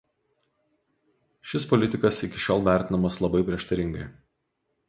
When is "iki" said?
2.31-2.43